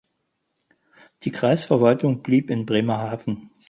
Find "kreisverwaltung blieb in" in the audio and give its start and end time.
1.31-2.65